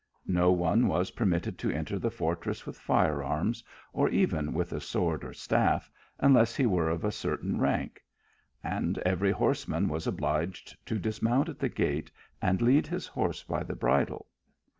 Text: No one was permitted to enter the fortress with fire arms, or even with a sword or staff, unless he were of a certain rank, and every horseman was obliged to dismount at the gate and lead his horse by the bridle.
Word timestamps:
No 0.25 0.51
one 0.51 0.87
was 0.87 1.11
permitted 1.11 1.59
to 1.59 1.69
enter 1.69 1.99
the 1.99 2.09
fortress 2.09 2.65
with 2.65 2.75
fire 2.79 3.21
arms, 3.21 3.63
or 3.93 4.09
even 4.09 4.51
with 4.51 4.73
a 4.73 4.79
sword 4.81 5.23
or 5.23 5.31
staff, 5.31 5.91
unless 6.17 6.55
he 6.55 6.65
were 6.65 6.89
of 6.89 7.03
a 7.05 7.11
certain 7.11 7.59
rank, 7.59 8.01
and 8.63 8.97
every 9.05 9.29
horseman 9.31 9.87
was 9.87 10.07
obliged 10.07 10.75
to 10.87 10.97
dismount 10.97 11.49
at 11.49 11.59
the 11.59 11.69
gate 11.69 12.09
and 12.41 12.63
lead 12.63 12.87
his 12.87 13.05
horse 13.05 13.43
by 13.43 13.61
the 13.61 13.75
bridle. 13.75 14.25